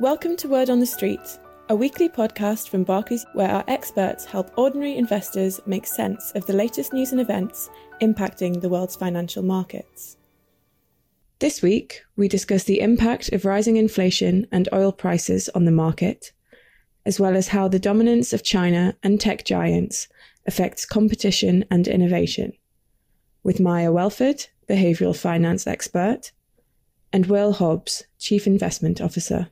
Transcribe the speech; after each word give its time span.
Welcome 0.00 0.36
to 0.38 0.48
Word 0.48 0.70
on 0.70 0.80
the 0.80 0.86
Street, 0.86 1.20
a 1.68 1.76
weekly 1.76 2.08
podcast 2.08 2.68
from 2.68 2.82
Barclays 2.82 3.24
where 3.34 3.48
our 3.48 3.62
experts 3.68 4.24
help 4.24 4.50
ordinary 4.58 4.96
investors 4.96 5.60
make 5.66 5.86
sense 5.86 6.32
of 6.32 6.44
the 6.46 6.52
latest 6.52 6.92
news 6.92 7.12
and 7.12 7.20
events 7.20 7.70
impacting 8.02 8.60
the 8.60 8.68
world's 8.68 8.96
financial 8.96 9.44
markets. 9.44 10.16
This 11.38 11.62
week, 11.62 12.02
we 12.16 12.26
discuss 12.26 12.64
the 12.64 12.80
impact 12.80 13.32
of 13.32 13.44
rising 13.44 13.76
inflation 13.76 14.48
and 14.50 14.68
oil 14.72 14.90
prices 14.90 15.48
on 15.50 15.64
the 15.64 15.70
market, 15.70 16.32
as 17.06 17.20
well 17.20 17.36
as 17.36 17.46
how 17.46 17.68
the 17.68 17.78
dominance 17.78 18.32
of 18.32 18.42
China 18.42 18.96
and 19.04 19.20
tech 19.20 19.44
giants 19.44 20.08
affects 20.44 20.84
competition 20.84 21.64
and 21.70 21.86
innovation, 21.86 22.52
with 23.44 23.60
Maya 23.60 23.92
Welford, 23.92 24.46
behavioural 24.68 25.16
finance 25.16 25.68
expert, 25.68 26.32
and 27.12 27.26
Will 27.26 27.52
Hobbs, 27.52 28.02
chief 28.18 28.48
investment 28.48 29.00
officer. 29.00 29.50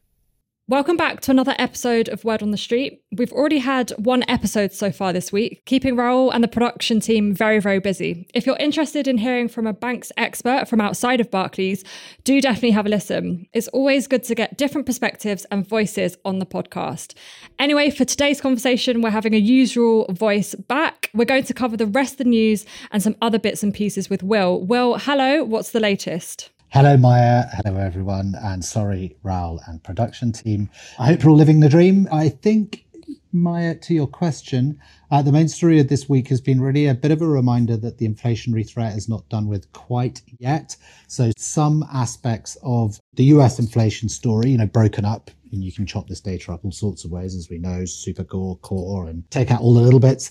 Welcome 0.68 0.96
back 0.96 1.20
to 1.22 1.32
another 1.32 1.56
episode 1.58 2.08
of 2.08 2.24
Word 2.24 2.40
on 2.40 2.52
the 2.52 2.56
Street. 2.56 3.02
We've 3.10 3.32
already 3.32 3.58
had 3.58 3.90
one 3.98 4.22
episode 4.28 4.72
so 4.72 4.92
far 4.92 5.12
this 5.12 5.32
week, 5.32 5.60
keeping 5.66 5.96
Raoul 5.96 6.30
and 6.30 6.42
the 6.42 6.46
production 6.46 7.00
team 7.00 7.34
very, 7.34 7.58
very 7.58 7.80
busy. 7.80 8.28
If 8.32 8.46
you're 8.46 8.56
interested 8.58 9.08
in 9.08 9.18
hearing 9.18 9.48
from 9.48 9.66
a 9.66 9.72
banks 9.72 10.12
expert 10.16 10.68
from 10.68 10.80
outside 10.80 11.20
of 11.20 11.32
Barclays, 11.32 11.82
do 12.22 12.40
definitely 12.40 12.70
have 12.70 12.86
a 12.86 12.90
listen. 12.90 13.48
It's 13.52 13.66
always 13.68 14.06
good 14.06 14.22
to 14.22 14.36
get 14.36 14.56
different 14.56 14.86
perspectives 14.86 15.44
and 15.50 15.66
voices 15.66 16.16
on 16.24 16.38
the 16.38 16.46
podcast. 16.46 17.14
Anyway, 17.58 17.90
for 17.90 18.04
today's 18.04 18.40
conversation, 18.40 19.02
we're 19.02 19.10
having 19.10 19.34
a 19.34 19.38
usual 19.38 20.06
voice 20.10 20.54
back. 20.54 21.10
We're 21.12 21.24
going 21.24 21.44
to 21.44 21.54
cover 21.54 21.76
the 21.76 21.86
rest 21.86 22.14
of 22.14 22.18
the 22.18 22.24
news 22.24 22.64
and 22.92 23.02
some 23.02 23.16
other 23.20 23.40
bits 23.40 23.64
and 23.64 23.74
pieces 23.74 24.08
with 24.08 24.22
Will. 24.22 24.64
Will, 24.64 24.96
hello, 24.96 25.42
what's 25.42 25.72
the 25.72 25.80
latest? 25.80 26.50
Hello, 26.72 26.96
Maya. 26.96 27.44
Hello, 27.52 27.78
everyone. 27.78 28.34
And 28.42 28.64
sorry, 28.64 29.14
Raul 29.22 29.60
and 29.68 29.84
production 29.84 30.32
team. 30.32 30.70
I 30.98 31.04
hope 31.04 31.22
you're 31.22 31.32
all 31.32 31.36
living 31.36 31.60
the 31.60 31.68
dream. 31.68 32.08
I 32.10 32.30
think, 32.30 32.86
Maya, 33.30 33.74
to 33.74 33.92
your 33.92 34.06
question, 34.06 34.80
uh, 35.10 35.20
the 35.20 35.32
main 35.32 35.48
story 35.48 35.80
of 35.80 35.88
this 35.88 36.08
week 36.08 36.28
has 36.28 36.40
been 36.40 36.62
really 36.62 36.86
a 36.86 36.94
bit 36.94 37.10
of 37.10 37.20
a 37.20 37.26
reminder 37.26 37.76
that 37.76 37.98
the 37.98 38.08
inflationary 38.08 38.66
threat 38.66 38.96
is 38.96 39.06
not 39.06 39.28
done 39.28 39.48
with 39.48 39.70
quite 39.74 40.22
yet. 40.38 40.74
So 41.08 41.30
some 41.36 41.84
aspects 41.92 42.56
of 42.62 42.98
the 43.16 43.24
US 43.24 43.58
inflation 43.58 44.08
story, 44.08 44.48
you 44.48 44.56
know, 44.56 44.64
broken 44.64 45.04
up 45.04 45.30
and 45.52 45.62
you 45.62 45.72
can 45.72 45.84
chop 45.84 46.08
this 46.08 46.22
data 46.22 46.52
up 46.54 46.64
all 46.64 46.72
sorts 46.72 47.04
of 47.04 47.10
ways, 47.10 47.34
as 47.34 47.50
we 47.50 47.58
know, 47.58 47.84
super 47.84 48.24
core, 48.24 48.56
core, 48.56 49.08
and 49.08 49.30
take 49.30 49.50
out 49.50 49.60
all 49.60 49.74
the 49.74 49.82
little 49.82 50.00
bits, 50.00 50.30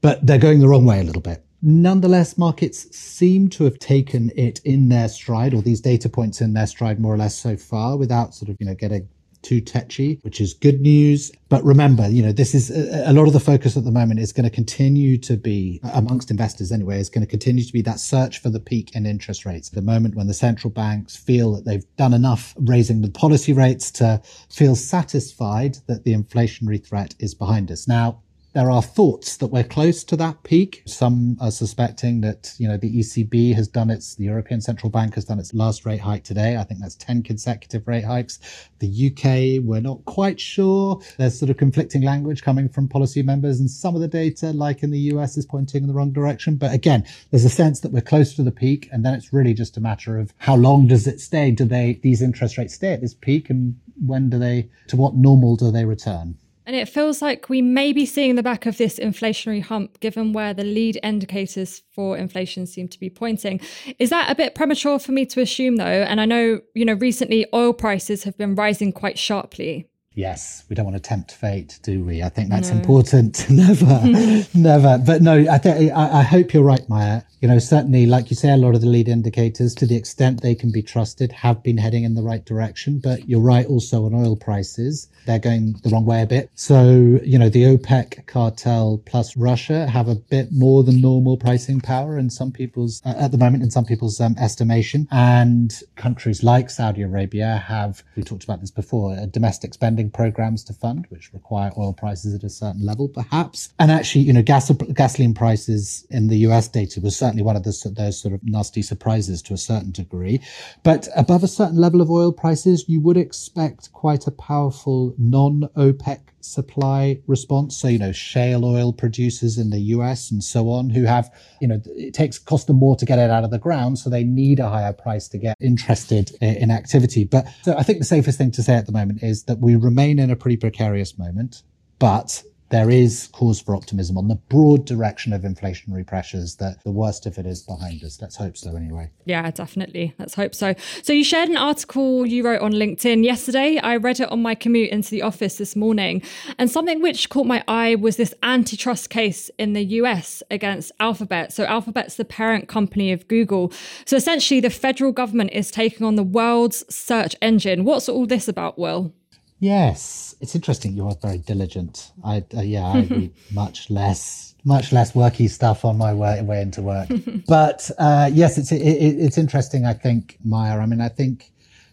but 0.00 0.26
they're 0.26 0.38
going 0.38 0.58
the 0.58 0.68
wrong 0.68 0.84
way 0.84 0.98
a 0.98 1.04
little 1.04 1.22
bit. 1.22 1.44
Nonetheless, 1.60 2.38
markets 2.38 2.94
seem 2.96 3.48
to 3.48 3.64
have 3.64 3.78
taken 3.78 4.30
it 4.36 4.60
in 4.64 4.88
their 4.88 5.08
stride, 5.08 5.54
or 5.54 5.62
these 5.62 5.80
data 5.80 6.08
points 6.08 6.40
in 6.40 6.52
their 6.52 6.66
stride 6.66 7.00
more 7.00 7.14
or 7.14 7.18
less 7.18 7.36
so 7.36 7.56
far, 7.56 7.96
without 7.96 8.34
sort 8.34 8.48
of, 8.48 8.56
you 8.60 8.66
know, 8.66 8.74
getting 8.74 9.08
too 9.42 9.60
tetchy, 9.60 10.18
which 10.22 10.40
is 10.40 10.54
good 10.54 10.80
news. 10.80 11.32
But 11.48 11.64
remember, 11.64 12.08
you 12.08 12.22
know, 12.22 12.32
this 12.32 12.54
is 12.54 12.70
a, 12.70 13.10
a, 13.10 13.12
lot 13.12 13.26
of 13.26 13.32
the 13.32 13.40
focus 13.40 13.76
at 13.76 13.84
the 13.84 13.90
moment 13.90 14.20
is 14.20 14.32
going 14.32 14.44
to 14.44 14.54
continue 14.54 15.16
to 15.18 15.36
be 15.36 15.80
amongst 15.94 16.30
investors 16.30 16.72
anyway, 16.72 17.00
is 17.00 17.08
going 17.08 17.24
to 17.24 17.30
continue 17.30 17.64
to 17.64 17.72
be 17.72 17.82
that 17.82 18.00
search 18.00 18.40
for 18.40 18.50
the 18.50 18.60
peak 18.60 18.94
in 18.94 19.06
interest 19.06 19.44
rates. 19.44 19.70
The 19.70 19.82
moment 19.82 20.14
when 20.14 20.26
the 20.26 20.34
central 20.34 20.70
banks 20.70 21.16
feel 21.16 21.54
that 21.54 21.64
they've 21.64 21.84
done 21.96 22.14
enough 22.14 22.54
raising 22.58 23.00
the 23.00 23.10
policy 23.10 23.52
rates 23.52 23.90
to 23.92 24.20
feel 24.50 24.74
satisfied 24.74 25.78
that 25.86 26.04
the 26.04 26.14
inflationary 26.14 26.84
threat 26.84 27.14
is 27.18 27.34
behind 27.34 27.70
us. 27.70 27.86
Now, 27.86 28.22
there 28.58 28.72
are 28.72 28.82
thoughts 28.82 29.36
that 29.36 29.46
we're 29.46 29.62
close 29.62 30.02
to 30.02 30.16
that 30.16 30.42
peak. 30.42 30.82
Some 30.84 31.36
are 31.40 31.52
suspecting 31.52 32.22
that, 32.22 32.54
you 32.58 32.66
know, 32.66 32.76
the 32.76 32.92
ECB 32.98 33.54
has 33.54 33.68
done 33.68 33.88
its, 33.88 34.16
the 34.16 34.24
European 34.24 34.60
Central 34.60 34.90
Bank 34.90 35.14
has 35.14 35.26
done 35.26 35.38
its 35.38 35.54
last 35.54 35.86
rate 35.86 36.00
hike 36.00 36.24
today. 36.24 36.56
I 36.56 36.64
think 36.64 36.80
that's 36.80 36.96
10 36.96 37.22
consecutive 37.22 37.86
rate 37.86 38.02
hikes. 38.02 38.40
The 38.80 39.12
UK, 39.12 39.64
we're 39.64 39.80
not 39.80 40.04
quite 40.06 40.40
sure. 40.40 41.00
There's 41.18 41.38
sort 41.38 41.50
of 41.50 41.56
conflicting 41.56 42.02
language 42.02 42.42
coming 42.42 42.68
from 42.68 42.88
policy 42.88 43.22
members 43.22 43.60
and 43.60 43.70
some 43.70 43.94
of 43.94 44.00
the 44.00 44.08
data, 44.08 44.46
like 44.46 44.82
in 44.82 44.90
the 44.90 45.12
US, 45.12 45.36
is 45.36 45.46
pointing 45.46 45.84
in 45.84 45.88
the 45.88 45.94
wrong 45.94 46.10
direction. 46.10 46.56
But 46.56 46.72
again, 46.72 47.06
there's 47.30 47.44
a 47.44 47.50
sense 47.50 47.78
that 47.78 47.92
we're 47.92 48.00
close 48.00 48.34
to 48.34 48.42
the 48.42 48.50
peak. 48.50 48.88
And 48.90 49.06
then 49.06 49.14
it's 49.14 49.32
really 49.32 49.54
just 49.54 49.76
a 49.76 49.80
matter 49.80 50.18
of 50.18 50.34
how 50.38 50.56
long 50.56 50.88
does 50.88 51.06
it 51.06 51.20
stay? 51.20 51.52
Do 51.52 51.64
they, 51.64 52.00
these 52.02 52.22
interest 52.22 52.58
rates 52.58 52.74
stay 52.74 52.92
at 52.92 53.02
this 53.02 53.14
peak? 53.14 53.50
And 53.50 53.78
when 54.04 54.30
do 54.30 54.38
they, 54.40 54.68
to 54.88 54.96
what 54.96 55.14
normal 55.14 55.54
do 55.54 55.70
they 55.70 55.84
return? 55.84 56.36
And 56.68 56.76
it 56.76 56.86
feels 56.86 57.22
like 57.22 57.48
we 57.48 57.62
may 57.62 57.94
be 57.94 58.04
seeing 58.04 58.34
the 58.34 58.42
back 58.42 58.66
of 58.66 58.76
this 58.76 58.98
inflationary 58.98 59.62
hump 59.62 60.00
given 60.00 60.34
where 60.34 60.52
the 60.52 60.64
lead 60.64 61.00
indicators 61.02 61.80
for 61.94 62.18
inflation 62.18 62.66
seem 62.66 62.88
to 62.88 63.00
be 63.00 63.08
pointing. 63.08 63.62
Is 63.98 64.10
that 64.10 64.30
a 64.30 64.34
bit 64.34 64.54
premature 64.54 64.98
for 64.98 65.12
me 65.12 65.24
to 65.24 65.40
assume 65.40 65.76
though? 65.76 65.86
And 65.86 66.20
I 66.20 66.26
know, 66.26 66.60
you 66.74 66.84
know, 66.84 66.92
recently 66.92 67.46
oil 67.54 67.72
prices 67.72 68.24
have 68.24 68.36
been 68.36 68.54
rising 68.54 68.92
quite 68.92 69.18
sharply. 69.18 69.88
Yes, 70.12 70.64
we 70.68 70.74
don't 70.76 70.84
want 70.84 70.96
to 70.96 71.02
tempt 71.02 71.32
fate, 71.32 71.78
do 71.82 72.04
we? 72.04 72.22
I 72.22 72.28
think 72.28 72.50
that's 72.50 72.68
no. 72.68 72.76
important. 72.76 73.46
never, 73.50 74.02
never. 74.54 74.98
But 74.98 75.22
no, 75.22 75.46
I 75.50 75.56
think 75.56 75.90
I, 75.94 76.18
I 76.18 76.22
hope 76.22 76.52
you're 76.52 76.62
right, 76.62 76.86
Maya 76.86 77.22
you 77.40 77.48
know, 77.48 77.58
certainly, 77.58 78.06
like 78.06 78.30
you 78.30 78.36
say, 78.36 78.50
a 78.50 78.56
lot 78.56 78.74
of 78.74 78.80
the 78.80 78.86
lead 78.86 79.08
indicators, 79.08 79.74
to 79.76 79.86
the 79.86 79.96
extent 79.96 80.42
they 80.42 80.54
can 80.54 80.72
be 80.72 80.82
trusted, 80.82 81.30
have 81.30 81.62
been 81.62 81.78
heading 81.78 82.04
in 82.04 82.14
the 82.14 82.22
right 82.22 82.44
direction. 82.44 82.98
But 82.98 83.28
you're 83.28 83.40
right 83.40 83.66
also 83.66 84.06
on 84.06 84.14
oil 84.14 84.36
prices. 84.36 85.08
They're 85.26 85.38
going 85.38 85.74
the 85.84 85.90
wrong 85.90 86.04
way 86.04 86.22
a 86.22 86.26
bit. 86.26 86.50
So, 86.54 87.20
you 87.22 87.38
know, 87.38 87.48
the 87.48 87.64
OPEC 87.64 88.26
cartel 88.26 89.00
plus 89.04 89.36
Russia 89.36 89.86
have 89.86 90.08
a 90.08 90.14
bit 90.14 90.48
more 90.50 90.82
than 90.82 91.00
normal 91.00 91.36
pricing 91.36 91.80
power 91.80 92.18
in 92.18 92.30
some 92.30 92.50
people's, 92.50 93.02
uh, 93.04 93.14
at 93.16 93.30
the 93.30 93.38
moment, 93.38 93.62
in 93.62 93.70
some 93.70 93.84
people's 93.84 94.20
um, 94.20 94.34
estimation. 94.38 95.06
And 95.10 95.72
countries 95.96 96.42
like 96.42 96.70
Saudi 96.70 97.02
Arabia 97.02 97.64
have, 97.68 98.02
we 98.16 98.22
talked 98.22 98.44
about 98.44 98.60
this 98.60 98.70
before, 98.70 99.12
uh, 99.12 99.26
domestic 99.26 99.74
spending 99.74 100.10
programs 100.10 100.64
to 100.64 100.72
fund, 100.72 101.06
which 101.10 101.32
require 101.32 101.70
oil 101.78 101.92
prices 101.92 102.34
at 102.34 102.42
a 102.42 102.50
certain 102.50 102.84
level, 102.84 103.08
perhaps. 103.08 103.72
And 103.78 103.92
actually, 103.92 104.22
you 104.22 104.32
know, 104.32 104.42
gas, 104.42 104.70
gasoline 104.70 105.34
prices 105.34 106.06
in 106.10 106.28
the 106.28 106.38
US 106.38 106.68
data 106.68 107.00
was 107.00 107.16
certainly 107.28 107.42
one 107.42 107.56
of 107.56 107.62
the, 107.62 107.92
those 107.94 108.18
sort 108.18 108.32
of 108.32 108.40
nasty 108.42 108.80
surprises 108.80 109.42
to 109.42 109.52
a 109.52 109.58
certain 109.58 109.90
degree. 109.90 110.40
But 110.82 111.08
above 111.14 111.44
a 111.44 111.48
certain 111.48 111.76
level 111.76 112.00
of 112.00 112.10
oil 112.10 112.32
prices, 112.32 112.88
you 112.88 113.02
would 113.02 113.18
expect 113.18 113.92
quite 113.92 114.26
a 114.26 114.30
powerful 114.30 115.14
non 115.18 115.68
OPEC 115.76 116.20
supply 116.40 117.20
response. 117.26 117.76
So, 117.76 117.88
you 117.88 117.98
know, 117.98 118.12
shale 118.12 118.64
oil 118.64 118.94
producers 118.94 119.58
in 119.58 119.68
the 119.68 119.80
US 119.96 120.30
and 120.30 120.42
so 120.42 120.70
on 120.70 120.88
who 120.88 121.04
have, 121.04 121.30
you 121.60 121.68
know, 121.68 121.82
it 121.84 122.14
takes 122.14 122.38
cost 122.38 122.66
them 122.66 122.76
more 122.76 122.96
to 122.96 123.04
get 123.04 123.18
it 123.18 123.28
out 123.28 123.44
of 123.44 123.50
the 123.50 123.58
ground. 123.58 123.98
So 123.98 124.08
they 124.08 124.24
need 124.24 124.58
a 124.58 124.70
higher 124.70 124.94
price 124.94 125.28
to 125.28 125.38
get 125.38 125.54
interested 125.60 126.30
in 126.40 126.70
activity. 126.70 127.24
But 127.24 127.46
so 127.62 127.76
I 127.76 127.82
think 127.82 127.98
the 127.98 128.06
safest 128.06 128.38
thing 128.38 128.52
to 128.52 128.62
say 128.62 128.74
at 128.74 128.86
the 128.86 128.92
moment 128.92 129.22
is 129.22 129.44
that 129.44 129.58
we 129.58 129.76
remain 129.76 130.18
in 130.18 130.30
a 130.30 130.36
pretty 130.36 130.56
precarious 130.56 131.18
moment, 131.18 131.62
but 131.98 132.42
there 132.70 132.90
is 132.90 133.28
cause 133.32 133.60
for 133.60 133.74
optimism 133.74 134.18
on 134.18 134.28
the 134.28 134.34
broad 134.34 134.84
direction 134.84 135.32
of 135.32 135.42
inflationary 135.42 136.06
pressures 136.06 136.56
that 136.56 136.82
the 136.84 136.90
worst 136.90 137.26
of 137.26 137.38
it 137.38 137.46
is 137.46 137.62
behind 137.62 138.04
us. 138.04 138.20
Let's 138.20 138.36
hope 138.36 138.56
so 138.56 138.76
anyway. 138.76 139.10
Yeah, 139.24 139.50
definitely. 139.50 140.14
Let's 140.18 140.34
hope 140.34 140.54
so. 140.54 140.74
So 141.02 141.12
you 141.12 141.24
shared 141.24 141.48
an 141.48 141.56
article 141.56 142.26
you 142.26 142.44
wrote 142.44 142.60
on 142.60 142.72
LinkedIn 142.72 143.24
yesterday. 143.24 143.78
I 143.78 143.96
read 143.96 144.20
it 144.20 144.30
on 144.30 144.42
my 144.42 144.54
commute 144.54 144.90
into 144.90 145.10
the 145.10 145.22
office 145.22 145.56
this 145.56 145.74
morning. 145.74 146.22
And 146.58 146.70
something 146.70 147.00
which 147.00 147.30
caught 147.30 147.46
my 147.46 147.64
eye 147.66 147.94
was 147.94 148.16
this 148.16 148.34
antitrust 148.42 149.10
case 149.10 149.50
in 149.58 149.72
the 149.72 149.84
US 149.84 150.42
against 150.50 150.92
Alphabet. 151.00 151.52
So 151.52 151.64
Alphabet's 151.64 152.16
the 152.16 152.24
parent 152.24 152.68
company 152.68 153.12
of 153.12 153.28
Google. 153.28 153.72
So 154.04 154.16
essentially 154.16 154.60
the 154.60 154.70
federal 154.70 155.12
government 155.12 155.50
is 155.52 155.70
taking 155.70 156.06
on 156.06 156.16
the 156.16 156.22
world's 156.22 156.84
search 156.94 157.34
engine. 157.40 157.84
What's 157.84 158.08
all 158.08 158.26
this 158.26 158.48
about, 158.48 158.78
Will? 158.78 159.14
Yes, 159.60 160.36
it's 160.40 160.54
interesting. 160.54 160.92
You 160.92 161.08
are 161.08 161.16
very 161.20 161.38
diligent. 161.38 162.12
I 162.24 162.44
uh, 162.56 162.60
yeah, 162.60 162.86
I 162.86 163.00
read 163.02 163.34
much 163.52 163.90
less, 163.90 164.54
much 164.64 164.92
less 164.92 165.12
worky 165.12 165.50
stuff 165.50 165.84
on 165.84 165.98
my 165.98 166.14
way, 166.14 166.40
way 166.42 166.62
into 166.62 166.82
work. 166.82 167.08
but 167.48 167.90
uh, 167.98 168.30
yes, 168.32 168.56
it's 168.56 168.70
it, 168.70 168.78
it's 168.78 169.38
interesting. 169.38 169.84
I 169.84 169.94
think 169.94 170.38
Maya. 170.44 170.78
I 170.78 170.86
mean, 170.86 171.00
I 171.00 171.08
think 171.08 171.50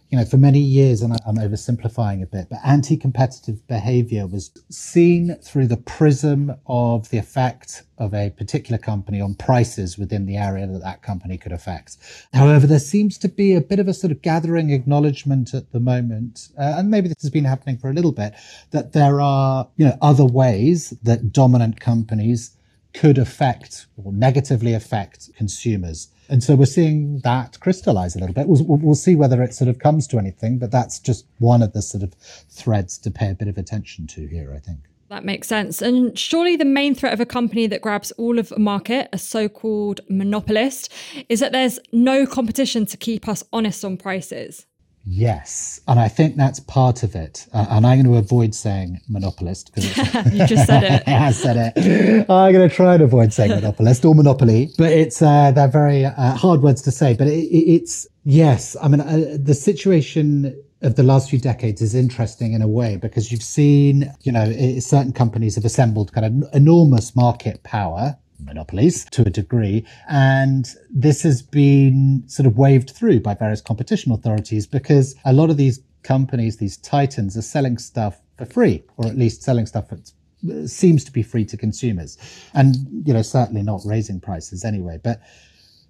you 0.09 0.17
know, 0.17 0.25
for 0.25 0.37
many 0.37 0.59
years, 0.59 1.01
and 1.01 1.13
I'm 1.25 1.37
oversimplifying 1.37 2.21
a 2.21 2.27
bit, 2.27 2.47
but 2.49 2.59
anti-competitive 2.63 3.67
behavior 3.67 4.27
was 4.27 4.51
seen 4.69 5.35
through 5.41 5.67
the 5.67 5.77
prism 5.77 6.55
of 6.67 7.09
the 7.09 7.17
effect 7.17 7.83
of 7.97 8.13
a 8.13 8.29
particular 8.29 8.77
company 8.77 9.19
on 9.19 9.33
prices 9.33 9.97
within 9.97 10.25
the 10.25 10.37
area 10.37 10.67
that 10.67 10.83
that 10.83 11.01
company 11.01 11.37
could 11.37 11.51
affect. 11.51 11.97
However, 12.33 12.67
there 12.67 12.79
seems 12.79 13.17
to 13.19 13.29
be 13.29 13.55
a 13.55 13.61
bit 13.61 13.79
of 13.79 13.87
a 13.87 13.93
sort 13.93 14.11
of 14.11 14.21
gathering 14.21 14.69
acknowledgement 14.69 15.53
at 15.53 15.71
the 15.71 15.79
moment, 15.79 16.49
uh, 16.57 16.75
and 16.77 16.91
maybe 16.91 17.07
this 17.07 17.21
has 17.21 17.31
been 17.31 17.45
happening 17.45 17.77
for 17.77 17.89
a 17.89 17.93
little 17.93 18.11
bit, 18.11 18.33
that 18.71 18.93
there 18.93 19.19
are, 19.19 19.67
you 19.77 19.85
know, 19.85 19.97
other 20.01 20.25
ways 20.25 20.93
that 21.01 21.31
dominant 21.31 21.79
companies 21.79 22.55
could 22.93 23.17
affect 23.17 23.87
or 23.97 24.13
negatively 24.13 24.73
affect 24.73 25.33
consumers. 25.35 26.09
And 26.29 26.43
so 26.43 26.55
we're 26.55 26.65
seeing 26.65 27.19
that 27.19 27.59
crystallize 27.59 28.15
a 28.15 28.19
little 28.19 28.33
bit. 28.33 28.47
We'll, 28.47 28.63
we'll, 28.63 28.95
see 28.95 29.15
whether 29.15 29.43
it 29.43 29.53
sort 29.53 29.67
of 29.67 29.79
comes 29.79 30.07
to 30.07 30.17
anything, 30.17 30.57
but 30.57 30.71
that's 30.71 30.99
just 30.99 31.25
one 31.39 31.61
of 31.61 31.73
the 31.73 31.81
sort 31.81 32.03
of 32.03 32.13
threads 32.49 32.97
to 32.99 33.11
pay 33.11 33.29
a 33.29 33.35
bit 33.35 33.47
of 33.47 33.57
attention 33.57 34.07
to 34.07 34.25
here, 34.27 34.53
I 34.55 34.59
think. 34.59 34.79
That 35.09 35.23
makes 35.23 35.47
sense. 35.47 35.81
And 35.81 36.17
surely 36.17 36.55
the 36.55 36.65
main 36.65 36.95
threat 36.95 37.13
of 37.13 37.19
a 37.19 37.25
company 37.25 37.67
that 37.67 37.81
grabs 37.81 38.11
all 38.13 38.39
of 38.39 38.51
a 38.51 38.59
market, 38.59 39.07
a 39.13 39.19
so 39.19 39.47
called 39.47 40.01
monopolist, 40.09 40.91
is 41.29 41.39
that 41.41 41.51
there's 41.51 41.79
no 41.91 42.25
competition 42.25 42.87
to 42.87 42.97
keep 42.97 43.27
us 43.27 43.43
honest 43.53 43.85
on 43.85 43.97
prices. 43.97 44.65
Yes, 45.07 45.79
and 45.87 45.99
I 45.99 46.07
think 46.07 46.35
that's 46.35 46.59
part 46.59 47.03
of 47.03 47.13
it. 47.15 47.47
Uh, 47.53 47.65
and 47.69 47.85
I'm 47.85 48.01
going 48.01 48.11
to 48.11 48.17
avoid 48.17 48.55
saying 48.55 49.01
monopolist 49.07 49.73
because 49.73 49.95
you 50.33 50.47
just 50.47 50.65
said 50.65 50.83
it. 50.83 51.03
I 51.07 51.31
said 51.31 51.57
it. 51.57 52.29
I'm 52.29 52.51
going 52.51 52.67
to 52.67 52.75
try 52.75 52.95
and 52.95 53.03
avoid 53.03 53.31
saying 53.31 53.51
monopolist 53.51 54.03
or 54.03 54.15
monopoly, 54.15 54.71
but 54.77 54.91
it's 54.91 55.21
uh, 55.21 55.51
they're 55.51 55.67
very 55.67 56.05
uh, 56.05 56.33
hard 56.33 56.61
words 56.61 56.81
to 56.83 56.91
say. 56.91 57.15
But 57.15 57.27
it, 57.27 57.43
it, 57.43 57.71
it's 57.75 58.07
yes. 58.23 58.75
I 58.81 58.87
mean, 58.87 59.01
uh, 59.01 59.37
the 59.39 59.53
situation 59.53 60.59
of 60.81 60.95
the 60.95 61.03
last 61.03 61.29
few 61.29 61.39
decades 61.39 61.81
is 61.81 61.93
interesting 61.93 62.53
in 62.53 62.61
a 62.61 62.67
way 62.67 62.97
because 62.97 63.31
you've 63.31 63.43
seen, 63.43 64.11
you 64.23 64.31
know, 64.31 64.51
certain 64.79 65.13
companies 65.13 65.55
have 65.55 65.65
assembled 65.65 66.13
kind 66.13 66.43
of 66.43 66.49
enormous 66.53 67.15
market 67.15 67.61
power 67.63 68.17
monopolies 68.39 69.05
to 69.11 69.21
a 69.21 69.29
degree. 69.29 69.85
And 70.09 70.67
this 70.89 71.23
has 71.23 71.41
been 71.41 72.23
sort 72.27 72.47
of 72.47 72.57
waved 72.57 72.91
through 72.91 73.21
by 73.21 73.33
various 73.33 73.61
competition 73.61 74.11
authorities 74.11 74.67
because 74.67 75.15
a 75.25 75.33
lot 75.33 75.49
of 75.49 75.57
these 75.57 75.79
companies, 76.03 76.57
these 76.57 76.77
titans, 76.77 77.35
are 77.37 77.41
selling 77.41 77.77
stuff 77.77 78.21
for 78.37 78.45
free, 78.45 78.83
or 78.97 79.07
at 79.07 79.17
least 79.17 79.43
selling 79.43 79.65
stuff 79.65 79.89
that 79.89 80.69
seems 80.69 81.03
to 81.03 81.11
be 81.11 81.23
free 81.23 81.45
to 81.45 81.57
consumers. 81.57 82.17
And, 82.53 82.75
you 83.05 83.13
know, 83.13 83.21
certainly 83.21 83.63
not 83.63 83.81
raising 83.85 84.19
prices 84.19 84.63
anyway. 84.63 84.99
But 85.01 85.21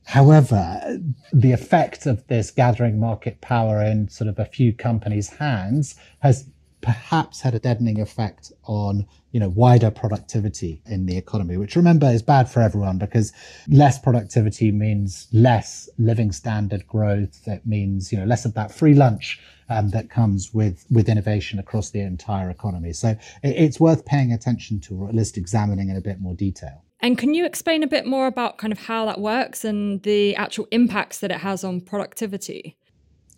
However, 0.05 0.99
the 1.33 1.51
effect 1.51 2.05
of 2.05 2.25
this 2.27 2.51
gathering 2.51 2.99
market 2.99 3.41
power 3.41 3.81
in 3.81 4.07
sort 4.07 4.27
of 4.27 4.37
a 4.37 4.45
few 4.45 4.71
companies' 4.71 5.29
hands 5.29 5.95
has 6.19 6.47
perhaps 6.85 7.41
had 7.41 7.55
a 7.55 7.59
deadening 7.59 7.99
effect 7.99 8.51
on 8.65 9.07
you 9.31 9.39
know 9.39 9.49
wider 9.49 9.89
productivity 9.89 10.83
in 10.85 11.07
the 11.07 11.17
economy 11.17 11.57
which 11.57 11.75
remember 11.75 12.05
is 12.05 12.21
bad 12.21 12.47
for 12.47 12.61
everyone 12.61 12.99
because 12.99 13.33
less 13.67 13.97
productivity 13.97 14.71
means 14.71 15.27
less 15.33 15.89
living 15.97 16.31
standard 16.31 16.85
growth. 16.87 17.41
It 17.47 17.65
means 17.65 18.11
you 18.11 18.19
know 18.19 18.25
less 18.25 18.45
of 18.45 18.53
that 18.53 18.71
free 18.71 18.93
lunch 18.93 19.41
um, 19.67 19.89
that 19.89 20.11
comes 20.11 20.53
with 20.53 20.85
with 20.91 21.09
innovation 21.09 21.57
across 21.57 21.89
the 21.89 22.01
entire 22.01 22.51
economy. 22.51 22.93
So 22.93 23.09
it, 23.09 23.19
it's 23.43 23.79
worth 23.79 24.05
paying 24.05 24.31
attention 24.31 24.79
to 24.81 24.95
or 24.95 25.09
at 25.09 25.15
least 25.15 25.37
examining 25.37 25.89
in 25.89 25.97
a 25.97 26.01
bit 26.01 26.21
more 26.21 26.35
detail. 26.35 26.83
And 26.99 27.17
can 27.17 27.33
you 27.33 27.45
explain 27.45 27.81
a 27.81 27.87
bit 27.87 28.05
more 28.05 28.27
about 28.27 28.59
kind 28.59 28.71
of 28.71 28.79
how 28.79 29.05
that 29.07 29.19
works 29.19 29.65
and 29.65 30.03
the 30.03 30.35
actual 30.35 30.67
impacts 30.71 31.19
that 31.19 31.31
it 31.31 31.37
has 31.37 31.63
on 31.63 31.81
productivity? 31.81 32.77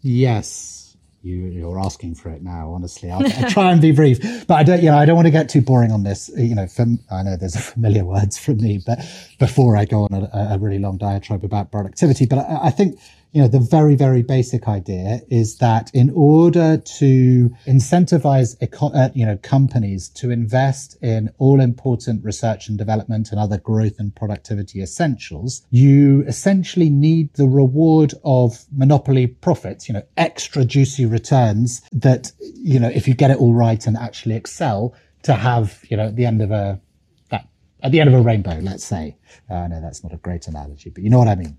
Yes 0.01 0.86
you, 1.27 1.69
are 1.69 1.79
asking 1.79 2.15
for 2.15 2.29
it 2.29 2.41
now. 2.41 2.71
Honestly, 2.71 3.11
I'll, 3.11 3.23
I'll, 3.23 3.49
try 3.49 3.71
and 3.71 3.81
be 3.81 3.91
brief, 3.91 4.47
but 4.47 4.55
I 4.55 4.63
don't. 4.63 4.81
You 4.81 4.91
know, 4.91 4.97
I 4.97 5.05
don't 5.05 5.15
want 5.15 5.27
to 5.27 5.31
get 5.31 5.49
too 5.49 5.61
boring 5.61 5.91
on 5.91 6.03
this. 6.03 6.29
You 6.35 6.55
know, 6.55 6.67
I 7.11 7.23
know 7.23 7.35
there's 7.35 7.55
familiar 7.73 8.05
words 8.05 8.37
from 8.37 8.57
me, 8.57 8.79
but 8.85 8.99
before 9.39 9.75
I 9.77 9.85
go 9.85 10.07
on 10.09 10.13
a, 10.13 10.55
a 10.55 10.57
really 10.57 10.79
long 10.79 10.97
diatribe 10.97 11.43
about 11.43 11.71
productivity, 11.71 12.25
but 12.25 12.39
I, 12.39 12.67
I 12.67 12.69
think 12.71 12.99
you 13.37 13.43
know, 13.43 13.47
the 13.47 13.59
very, 13.59 13.93
very 13.93 14.23
basic 14.23 14.67
idea 14.67 15.21
is 15.29 15.57
that 15.57 15.91
in 15.93 16.09
order 16.15 16.77
to 16.77 17.51
incentivize, 17.67 18.57
uh, 18.81 19.09
you 19.13 19.27
know, 19.27 19.37
companies 19.43 20.09
to 20.09 20.31
invest 20.31 20.97
in 21.03 21.29
all 21.37 21.61
important 21.61 22.25
research 22.25 22.67
and 22.67 22.79
development 22.79 23.29
and 23.29 23.39
other 23.39 23.59
growth 23.59 23.99
and 23.99 24.15
productivity 24.15 24.81
essentials, 24.81 25.63
you 25.69 26.23
essentially 26.23 26.89
need 26.89 27.31
the 27.35 27.47
reward 27.47 28.11
of 28.25 28.65
monopoly 28.75 29.27
profits, 29.27 29.87
you 29.87 29.93
know, 29.93 30.01
extra 30.17 30.65
juicy 30.65 31.05
returns 31.05 31.83
that, 31.91 32.31
you 32.39 32.79
know, 32.79 32.89
if 32.89 33.07
you 33.07 33.13
get 33.13 33.29
it 33.29 33.37
all 33.37 33.53
right 33.53 33.85
and 33.85 33.95
actually 33.97 34.33
excel 34.33 34.95
to 35.21 35.35
have, 35.35 35.85
you 35.91 35.95
know, 35.95 36.07
at 36.07 36.15
the 36.15 36.25
end 36.25 36.41
of 36.41 36.49
a, 36.49 36.81
at 37.83 37.91
the 37.91 37.99
end 37.99 38.09
of 38.09 38.15
a 38.15 38.21
rainbow, 38.21 38.59
let's 38.63 38.83
say. 38.83 39.15
Uh, 39.49 39.53
I 39.53 39.67
know 39.67 39.79
that's 39.79 40.03
not 40.03 40.11
a 40.11 40.17
great 40.17 40.47
analogy, 40.47 40.89
but 40.89 41.03
you 41.03 41.11
know 41.11 41.19
what 41.19 41.27
I 41.27 41.35
mean. 41.35 41.57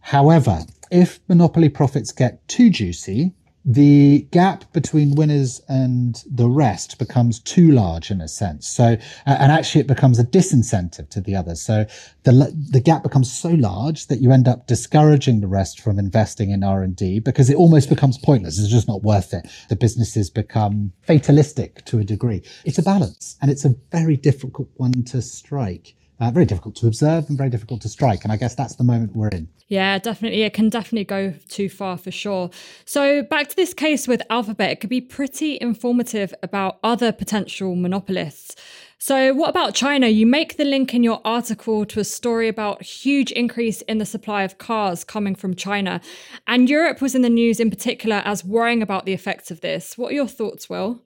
However, 0.00 0.64
if 0.90 1.20
monopoly 1.28 1.68
profits 1.68 2.12
get 2.12 2.46
too 2.48 2.70
juicy, 2.70 3.34
the 3.64 4.26
gap 4.30 4.72
between 4.72 5.14
winners 5.14 5.60
and 5.68 6.24
the 6.26 6.48
rest 6.48 6.98
becomes 6.98 7.38
too 7.40 7.70
large 7.70 8.10
in 8.10 8.20
a 8.20 8.28
sense. 8.28 8.66
So, 8.66 8.96
and 9.26 9.52
actually 9.52 9.82
it 9.82 9.86
becomes 9.86 10.18
a 10.18 10.24
disincentive 10.24 11.10
to 11.10 11.20
the 11.20 11.36
others. 11.36 11.60
So 11.60 11.84
the, 12.22 12.52
the 12.70 12.80
gap 12.80 13.02
becomes 13.02 13.30
so 13.30 13.50
large 13.50 14.06
that 14.06 14.20
you 14.20 14.32
end 14.32 14.48
up 14.48 14.66
discouraging 14.66 15.40
the 15.40 15.46
rest 15.46 15.80
from 15.80 15.98
investing 15.98 16.50
in 16.50 16.64
R&D 16.64 17.20
because 17.20 17.50
it 17.50 17.56
almost 17.56 17.90
becomes 17.90 18.16
pointless. 18.16 18.58
It's 18.58 18.70
just 18.70 18.88
not 18.88 19.02
worth 19.02 19.34
it. 19.34 19.46
The 19.68 19.76
businesses 19.76 20.30
become 20.30 20.92
fatalistic 21.02 21.84
to 21.84 21.98
a 21.98 22.04
degree. 22.04 22.42
It's 22.64 22.78
a 22.78 22.82
balance 22.82 23.36
and 23.42 23.50
it's 23.50 23.66
a 23.66 23.74
very 23.92 24.16
difficult 24.16 24.68
one 24.76 25.04
to 25.04 25.20
strike. 25.20 25.94
Uh, 26.20 26.30
very 26.30 26.44
difficult 26.44 26.76
to 26.76 26.86
observe 26.86 27.26
and 27.30 27.38
very 27.38 27.48
difficult 27.48 27.80
to 27.80 27.88
strike. 27.88 28.24
And 28.24 28.32
I 28.32 28.36
guess 28.36 28.54
that's 28.54 28.76
the 28.76 28.84
moment 28.84 29.16
we're 29.16 29.28
in. 29.28 29.48
Yeah, 29.68 29.98
definitely. 29.98 30.42
It 30.42 30.52
can 30.52 30.68
definitely 30.68 31.04
go 31.04 31.32
too 31.48 31.70
far 31.70 31.96
for 31.96 32.10
sure. 32.10 32.50
So, 32.84 33.22
back 33.22 33.48
to 33.48 33.56
this 33.56 33.72
case 33.72 34.06
with 34.06 34.20
Alphabet, 34.28 34.70
it 34.70 34.80
could 34.80 34.90
be 34.90 35.00
pretty 35.00 35.56
informative 35.60 36.34
about 36.42 36.78
other 36.82 37.10
potential 37.10 37.74
monopolists. 37.74 38.54
So, 38.98 39.32
what 39.32 39.48
about 39.48 39.74
China? 39.74 40.08
You 40.08 40.26
make 40.26 40.58
the 40.58 40.64
link 40.66 40.92
in 40.92 41.02
your 41.02 41.22
article 41.24 41.86
to 41.86 42.00
a 42.00 42.04
story 42.04 42.48
about 42.48 42.82
huge 42.82 43.32
increase 43.32 43.80
in 43.82 43.96
the 43.96 44.04
supply 44.04 44.42
of 44.42 44.58
cars 44.58 45.04
coming 45.04 45.34
from 45.34 45.54
China. 45.54 46.02
And 46.46 46.68
Europe 46.68 47.00
was 47.00 47.14
in 47.14 47.22
the 47.22 47.30
news 47.30 47.60
in 47.60 47.70
particular 47.70 48.20
as 48.26 48.44
worrying 48.44 48.82
about 48.82 49.06
the 49.06 49.14
effects 49.14 49.50
of 49.50 49.62
this. 49.62 49.96
What 49.96 50.12
are 50.12 50.16
your 50.16 50.28
thoughts, 50.28 50.68
Will? 50.68 51.00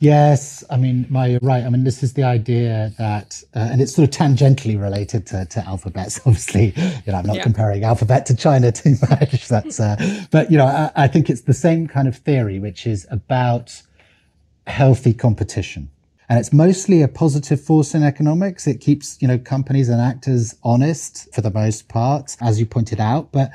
Yes, 0.00 0.62
I 0.70 0.76
mean, 0.76 1.06
my, 1.08 1.26
you're 1.26 1.40
right. 1.42 1.64
I 1.64 1.68
mean, 1.70 1.82
this 1.82 2.04
is 2.04 2.12
the 2.12 2.22
idea 2.22 2.92
that, 2.98 3.42
uh, 3.54 3.68
and 3.72 3.80
it's 3.80 3.94
sort 3.94 4.08
of 4.08 4.14
tangentially 4.14 4.80
related 4.80 5.26
to, 5.28 5.44
to 5.46 5.66
Alphabets. 5.66 6.20
Obviously, 6.26 6.72
you 7.04 7.12
know, 7.12 7.18
I'm 7.18 7.26
not 7.26 7.36
yeah. 7.36 7.42
comparing 7.42 7.82
Alphabet 7.82 8.24
to 8.26 8.36
China 8.36 8.70
too 8.82 8.94
much. 9.10 9.48
That's, 9.48 9.80
uh, 9.80 9.96
but 10.30 10.52
you 10.52 10.58
know, 10.58 10.66
I, 10.66 10.90
I 10.94 11.08
think 11.08 11.28
it's 11.28 11.42
the 11.42 11.54
same 11.54 11.88
kind 11.88 12.06
of 12.06 12.16
theory, 12.16 12.60
which 12.60 12.86
is 12.86 13.08
about 13.10 13.82
healthy 14.68 15.14
competition. 15.14 15.90
And 16.28 16.38
it's 16.38 16.52
mostly 16.52 17.02
a 17.02 17.08
positive 17.08 17.60
force 17.60 17.94
in 17.94 18.04
economics. 18.04 18.66
It 18.66 18.80
keeps, 18.80 19.20
you 19.20 19.26
know, 19.26 19.38
companies 19.38 19.88
and 19.88 20.00
actors 20.00 20.54
honest 20.62 21.32
for 21.34 21.40
the 21.40 21.50
most 21.50 21.88
part, 21.88 22.36
as 22.40 22.60
you 22.60 22.66
pointed 22.66 23.00
out. 23.00 23.32
But 23.32 23.50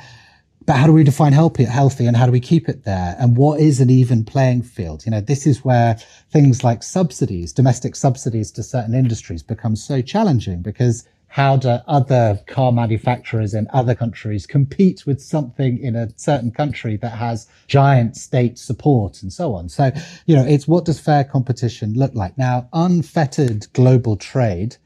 but 0.66 0.76
how 0.76 0.88
do 0.88 0.94
we 0.94 1.04
define 1.04 1.34
healthy, 1.34 1.66
healthy 1.66 2.06
and 2.06 2.16
how 2.16 2.26
do 2.26 2.32
we 2.32 2.40
keep 2.40 2.70
it 2.70 2.84
there? 2.84 3.16
And 3.20 3.36
what 3.38 3.60
is 3.60 3.80
an 3.80 3.90
even 3.90 4.24
playing 4.24 4.64
field? 4.64 5.06
You 5.06 5.12
know, 5.12 5.22
this 5.22 5.46
is 5.46 5.64
where 5.64 5.98
things 6.32 6.64
like 6.64 6.84
subsidies, 6.84 7.52
domestic 7.52 7.96
subsidies 7.96 8.52
to 8.52 8.64
certain 8.64 8.94
industries 8.94 9.44
become 9.44 9.76
so 9.76 10.02
challenging 10.02 10.62
because 10.62 11.08
how 11.34 11.58
do 11.58 11.80
other 11.88 12.40
car 12.46 12.72
manufacturers 12.72 13.56
in 13.56 13.68
other 13.74 13.96
countries 13.96 14.46
compete 14.46 15.08
with 15.08 15.20
something 15.20 15.80
in 15.80 15.96
a 15.96 16.08
certain 16.16 16.52
country 16.52 16.96
that 16.98 17.14
has 17.14 17.48
giant 17.68 18.16
state 18.16 18.60
support 18.60 19.24
and 19.24 19.34
so 19.34 19.56
on? 19.56 19.68
So, 19.68 19.92
you 20.28 20.36
know, 20.36 20.46
it's 20.46 20.68
what 20.68 20.86
does 20.86 21.00
fair 21.00 21.24
competition 21.24 21.94
look 21.96 22.14
like? 22.14 22.38
Now, 22.38 22.70
unfettered 22.72 23.66
global 23.74 24.16
trade 24.16 24.78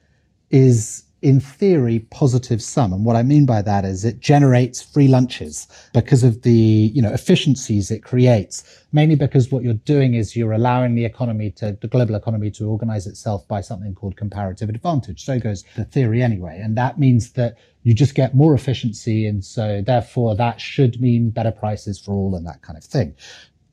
is 0.50 1.04
in 1.22 1.40
theory, 1.40 2.00
positive 2.12 2.62
sum. 2.62 2.94
And 2.94 3.04
what 3.04 3.16
I 3.16 3.24
mean 3.24 3.46
by 3.46 3.62
that 3.64 3.86
is 3.86 4.06
it 4.06 4.20
generates 4.20 4.82
free 4.82 5.08
lunches 5.08 5.68
because 5.94 6.24
of 6.24 6.44
the, 6.44 6.52
you 6.52 7.02
know, 7.02 7.12
efficiencies 7.12 7.90
it 7.90 8.04
creates, 8.04 8.64
mainly 8.92 9.16
because 9.16 9.52
what 9.52 9.64
you're 9.64 9.74
doing 9.74 10.14
is 10.14 10.36
you're 10.36 10.52
allowing 10.52 10.94
the 10.94 11.06
economy 11.06 11.50
to, 11.52 11.76
the 11.82 11.88
global 11.88 12.16
economy 12.16 12.52
to 12.52 12.70
organize 12.70 13.08
itself 13.08 13.48
by 13.48 13.62
something 13.62 13.96
called 13.96 14.16
comparative 14.16 14.70
advantage. 14.70 15.26
So 15.26 15.40
goes 15.40 15.64
the 15.76 15.86
theory 15.86 16.22
anyway. 16.22 16.62
And 16.64 16.78
that 16.78 17.00
means 17.00 17.32
that 17.34 17.58
you 17.82 17.94
just 17.94 18.14
get 18.14 18.36
more 18.36 18.54
efficiency. 18.54 19.26
And 19.26 19.44
so 19.44 19.82
therefore 19.82 20.36
that 20.36 20.62
should 20.62 21.02
mean 21.02 21.32
better 21.32 21.52
prices 21.52 22.00
for 22.00 22.12
all 22.12 22.36
and 22.36 22.46
that 22.46 22.62
kind 22.62 22.78
of 22.78 22.84
thing. 22.84 23.16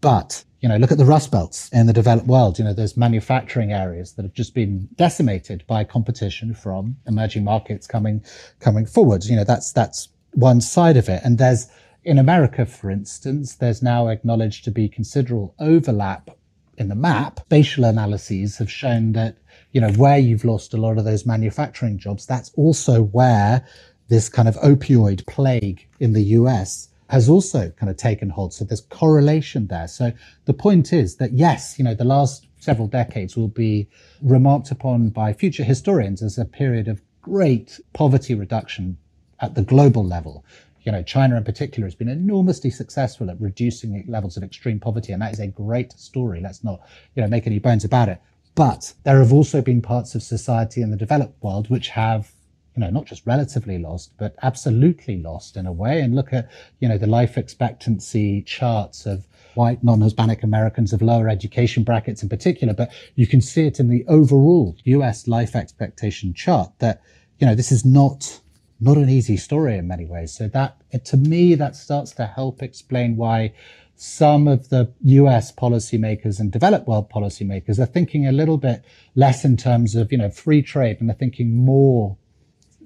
But 0.04 0.44
you 0.60 0.68
know, 0.68 0.76
look 0.76 0.92
at 0.92 0.98
the 0.98 1.06
rust 1.06 1.30
belts 1.30 1.70
in 1.72 1.86
the 1.86 1.92
developed 1.94 2.26
world. 2.26 2.58
You 2.58 2.64
know, 2.66 2.74
there's 2.74 2.94
manufacturing 2.94 3.72
areas 3.72 4.12
that 4.12 4.22
have 4.22 4.34
just 4.34 4.54
been 4.54 4.86
decimated 4.96 5.64
by 5.66 5.82
competition 5.84 6.52
from 6.52 6.96
emerging 7.06 7.42
markets 7.42 7.86
coming 7.86 8.22
coming 8.60 8.84
forward. 8.84 9.24
You 9.24 9.36
know, 9.36 9.44
that's 9.44 9.72
that's 9.72 10.10
one 10.32 10.60
side 10.60 10.98
of 10.98 11.08
it. 11.08 11.22
And 11.24 11.38
there's 11.38 11.68
in 12.04 12.18
America, 12.18 12.66
for 12.66 12.90
instance, 12.90 13.54
there's 13.54 13.82
now 13.82 14.08
acknowledged 14.08 14.64
to 14.64 14.70
be 14.70 14.90
considerable 14.90 15.54
overlap 15.58 16.28
in 16.76 16.88
the 16.88 16.94
map. 16.94 17.40
Spatial 17.46 17.84
analyses 17.84 18.58
have 18.58 18.70
shown 18.70 19.12
that, 19.12 19.38
you 19.72 19.80
know, 19.80 19.92
where 19.92 20.18
you've 20.18 20.44
lost 20.44 20.74
a 20.74 20.76
lot 20.76 20.98
of 20.98 21.06
those 21.06 21.24
manufacturing 21.24 21.96
jobs, 21.96 22.26
that's 22.26 22.50
also 22.56 23.04
where 23.04 23.66
this 24.08 24.28
kind 24.28 24.48
of 24.48 24.56
opioid 24.56 25.26
plague 25.26 25.88
in 25.98 26.12
the 26.12 26.24
US 26.40 26.90
has 27.10 27.28
also 27.28 27.70
kind 27.70 27.90
of 27.90 27.96
taken 27.96 28.30
hold. 28.30 28.52
So 28.52 28.64
there's 28.64 28.80
correlation 28.80 29.66
there. 29.66 29.88
So 29.88 30.12
the 30.46 30.54
point 30.54 30.92
is 30.92 31.16
that 31.16 31.32
yes, 31.32 31.78
you 31.78 31.84
know, 31.84 31.94
the 31.94 32.04
last 32.04 32.46
several 32.60 32.88
decades 32.88 33.36
will 33.36 33.48
be 33.48 33.86
remarked 34.22 34.70
upon 34.70 35.10
by 35.10 35.32
future 35.32 35.64
historians 35.64 36.22
as 36.22 36.38
a 36.38 36.44
period 36.44 36.88
of 36.88 37.02
great 37.20 37.78
poverty 37.92 38.34
reduction 38.34 38.96
at 39.40 39.54
the 39.54 39.62
global 39.62 40.04
level. 40.04 40.44
You 40.82 40.92
know, 40.92 41.02
China 41.02 41.36
in 41.36 41.44
particular 41.44 41.86
has 41.86 41.94
been 41.94 42.08
enormously 42.08 42.70
successful 42.70 43.30
at 43.30 43.40
reducing 43.40 44.04
levels 44.06 44.36
of 44.36 44.42
extreme 44.42 44.80
poverty. 44.80 45.12
And 45.12 45.22
that 45.22 45.32
is 45.32 45.40
a 45.40 45.46
great 45.46 45.92
story. 45.92 46.40
Let's 46.40 46.64
not, 46.64 46.80
you 47.14 47.22
know, 47.22 47.28
make 47.28 47.46
any 47.46 47.58
bones 47.58 47.84
about 47.84 48.08
it. 48.08 48.20
But 48.54 48.94
there 49.04 49.18
have 49.18 49.32
also 49.32 49.62
been 49.62 49.82
parts 49.82 50.14
of 50.14 50.22
society 50.22 50.80
in 50.80 50.90
the 50.90 50.96
developed 50.96 51.42
world 51.42 51.68
which 51.70 51.88
have 51.88 52.32
you 52.76 52.80
know, 52.80 52.90
not 52.90 53.06
just 53.06 53.26
relatively 53.26 53.78
lost, 53.78 54.12
but 54.18 54.34
absolutely 54.42 55.22
lost 55.22 55.56
in 55.56 55.66
a 55.66 55.72
way. 55.72 56.00
And 56.00 56.14
look 56.14 56.32
at, 56.32 56.50
you 56.80 56.88
know, 56.88 56.98
the 56.98 57.06
life 57.06 57.38
expectancy 57.38 58.42
charts 58.42 59.06
of 59.06 59.26
white 59.54 59.84
non-Hispanic 59.84 60.42
Americans 60.42 60.92
of 60.92 61.00
lower 61.00 61.28
education 61.28 61.84
brackets 61.84 62.22
in 62.22 62.28
particular, 62.28 62.74
but 62.74 62.92
you 63.14 63.26
can 63.26 63.40
see 63.40 63.66
it 63.66 63.78
in 63.78 63.88
the 63.88 64.04
overall 64.08 64.76
US 64.84 65.28
life 65.28 65.54
expectation 65.54 66.34
chart 66.34 66.72
that, 66.80 67.00
you 67.38 67.46
know, 67.46 67.54
this 67.54 67.70
is 67.70 67.84
not, 67.84 68.40
not 68.80 68.96
an 68.96 69.08
easy 69.08 69.36
story 69.36 69.78
in 69.78 69.86
many 69.86 70.04
ways. 70.04 70.32
So 70.32 70.48
that, 70.48 70.76
to 71.04 71.16
me, 71.16 71.54
that 71.54 71.76
starts 71.76 72.10
to 72.12 72.26
help 72.26 72.62
explain 72.62 73.16
why 73.16 73.52
some 73.96 74.48
of 74.48 74.70
the 74.70 74.92
US 75.02 75.52
policymakers 75.52 76.40
and 76.40 76.50
developed 76.50 76.88
world 76.88 77.08
policymakers 77.08 77.78
are 77.78 77.86
thinking 77.86 78.26
a 78.26 78.32
little 78.32 78.58
bit 78.58 78.84
less 79.14 79.44
in 79.44 79.56
terms 79.56 79.94
of, 79.94 80.10
you 80.10 80.18
know, 80.18 80.30
free 80.30 80.62
trade 80.62 80.96
and 80.98 81.08
they're 81.08 81.14
thinking 81.14 81.54
more 81.54 82.16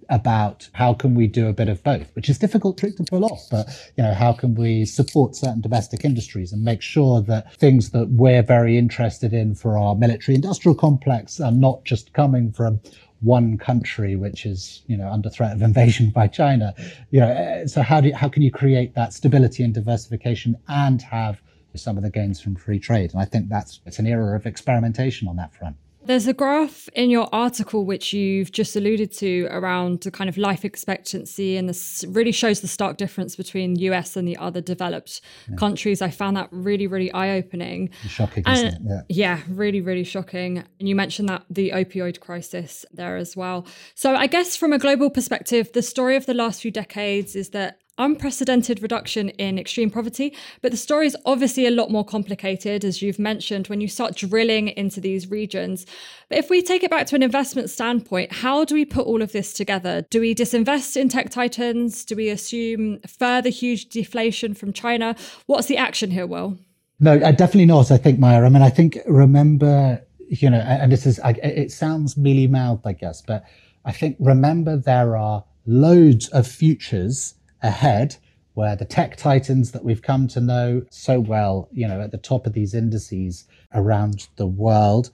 about 0.09 0.69
how 0.73 0.95
can 0.95 1.15
we 1.15 1.27
do 1.27 1.49
a 1.49 1.53
bit 1.53 1.69
of 1.69 1.83
both, 1.83 2.15
which 2.15 2.29
is 2.29 2.39
difficult 2.39 2.79
trick 2.79 2.97
to 2.97 3.05
pull 3.05 3.25
off. 3.25 3.47
But, 3.51 3.67
you 3.97 4.03
know, 4.03 4.15
how 4.15 4.33
can 4.33 4.55
we 4.55 4.85
support 4.85 5.37
certain 5.37 5.61
domestic 5.61 6.05
industries 6.05 6.53
and 6.53 6.65
make 6.65 6.81
sure 6.81 7.21
that 7.23 7.55
things 7.55 7.91
that 7.91 8.09
we're 8.11 8.43
very 8.43 8.79
interested 8.79 9.33
in 9.33 9.55
for 9.55 9.77
our 9.77 9.95
military 9.95 10.35
industrial 10.35 10.75
complex 10.75 11.41
are 11.41 11.53
not 11.53 11.85
just 11.85 12.13
coming 12.13 12.53
from 12.53 12.81
one 13.21 13.59
country 13.59 14.15
which 14.15 14.47
is 14.47 14.83
you 14.87 14.97
know 14.97 15.09
under 15.09 15.29
threat 15.29 15.53
of 15.53 15.63
invasion 15.63 16.11
by 16.11 16.27
China. 16.27 16.75
You 17.11 17.21
know, 17.21 17.29
eh, 17.29 17.67
so 17.67 17.83
how 17.83 18.01
do 18.01 18.09
you, 18.09 18.15
how 18.15 18.29
can 18.29 18.43
you 18.43 18.51
create 18.51 18.95
that 18.95 19.13
stability 19.13 19.63
and 19.63 19.75
diversification 19.75 20.57
and 20.69 21.03
have 21.03 21.43
some 21.75 21.97
of 21.97 22.03
the 22.03 22.11
gains 22.11 22.41
from 22.41 22.55
free 22.57 22.79
trade? 22.79 23.13
And 23.13 23.21
I 23.21 23.25
think 23.25 23.49
that's 23.49 23.81
it's 23.87 23.99
an 23.99 24.07
era 24.07 24.37
of 24.37 24.47
experimentation 24.47 25.29
on 25.29 25.37
that 25.37 25.55
front. 25.55 25.77
There's 26.09 26.27
a 26.27 26.33
graph 26.33 26.89
in 26.95 27.11
your 27.11 27.29
article 27.35 27.85
which 27.85 28.15
you've 28.15 28.51
just 28.51 28.75
alluded 28.75 29.13
to 29.19 29.47
around 29.51 30.01
the 30.01 30.11
kind 30.11 30.31
of 30.31 30.39
life 30.39 30.65
expectancy, 30.65 31.59
and 31.59 31.69
this 31.69 32.03
really 32.09 32.33
shows 32.33 32.63
the 32.63 32.67
stark 32.67 32.97
difference 32.97 33.37
between 33.37 33.77
US 33.77 34.17
and 34.17 34.27
the 34.27 34.39
other 34.39 34.63
developed 34.63 35.21
yeah. 35.51 35.57
countries. 35.57 36.01
I 36.01 36.09
found 36.09 36.39
that 36.39 36.49
really, 36.51 36.87
really 36.87 37.13
eye 37.13 37.33
opening. 37.33 37.91
Shocking, 38.09 38.43
and, 38.47 38.79
yeah. 38.89 39.03
yeah, 39.11 39.41
really, 39.51 39.83
really 39.83 40.03
shocking. 40.03 40.65
And 40.81 40.89
you 40.89 40.97
mentioned 40.97 41.29
that 41.29 41.45
the 41.51 41.73
opioid 41.73 42.21
crisis 42.21 42.87
there 42.91 43.19
as 43.19 43.37
well. 43.37 43.67
So 43.95 44.17
I 44.17 44.29
guess 44.29 44.57
from 44.57 44.73
a 44.73 44.79
global 44.79 45.11
perspective, 45.11 45.73
the 45.75 45.83
story 45.83 46.17
of 46.17 46.25
the 46.25 46.33
last 46.33 46.63
few 46.63 46.71
decades 46.71 47.37
is 47.37 47.51
that 47.51 47.81
unprecedented 47.99 48.83
reduction 48.83 49.29
in 49.31 49.59
extreme 49.59 49.91
poverty. 49.91 50.35
But 50.63 50.71
the 50.71 50.79
story 50.79 51.07
is 51.07 51.17
obviously 51.27 51.67
a 51.67 51.71
lot 51.71 51.91
more 51.91 52.05
complicated, 52.05 52.85
as 52.85 53.03
you've 53.03 53.19
mentioned, 53.19 53.69
when 53.69 53.81
you 53.81 53.89
start 53.89 54.17
drilling 54.17 54.69
into 54.69 55.01
these 55.01 55.31
regions. 55.31 55.85
But 56.29 56.39
if 56.39 56.51
we 56.51 56.63
take 56.63 56.83
it 56.83 56.91
back 56.91 57.07
to 57.09 57.17
an 57.17 57.23
investment 57.23 57.71
standpoint, 57.71 58.33
how 58.33 58.65
do 58.65 58.75
we 58.75 58.85
put 58.85 59.07
all 59.07 59.23
of 59.23 59.33
this 59.33 59.53
together? 59.53 60.07
Do 60.11 60.21
we 60.21 60.35
disinvest 60.35 60.97
in 60.97 61.09
tech 61.09 61.31
titans? 61.31 62.05
Do 62.05 62.17
we 62.17 62.29
assume 62.29 63.01
further 63.07 63.51
huge 63.51 63.89
deflation 63.89 64.55
from 64.55 64.73
China? 64.73 65.17
What's 65.47 65.67
the 65.67 65.77
action 65.77 66.11
here, 66.11 66.27
Will? 66.27 66.59
No, 67.01 67.13
uh, 67.13 67.33
definitely 67.33 67.67
not. 67.67 67.91
I 67.91 67.97
think, 67.97 68.19
Maya. 68.19 68.43
I 68.45 68.49
mean, 68.49 68.63
I 68.63 68.71
think 68.71 68.99
remember, 69.07 70.03
you 70.29 70.51
know, 70.51 70.59
and 70.59 70.91
this 70.91 71.07
is, 71.07 71.21
it 71.25 71.71
sounds 71.71 72.17
mealy 72.17 72.47
mouthed, 72.47 72.87
I 72.87 72.93
guess, 72.93 73.23
but 73.23 73.45
I 73.85 73.93
think 73.93 74.17
remember 74.19 74.77
there 74.77 75.17
are 75.17 75.45
loads 75.67 76.29
of 76.29 76.47
futures 76.47 77.35
ahead 77.63 78.17
where 78.55 78.75
the 78.75 78.85
tech 78.85 79.17
titans 79.17 79.71
that 79.71 79.85
we've 79.85 80.03
come 80.03 80.27
to 80.27 80.41
know 80.41 80.83
so 80.91 81.21
well, 81.21 81.69
you 81.73 81.87
know, 81.87 82.01
at 82.01 82.11
the 82.11 82.19
top 82.19 82.45
of 82.45 82.53
these 82.55 82.75
indices 82.75 83.45
around 83.73 84.27
the 84.35 84.49
world, 84.49 85.11